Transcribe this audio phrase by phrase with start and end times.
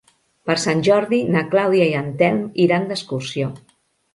[0.49, 3.53] Per Sant Jordi na Clàudia i en Telm iran d'excursió.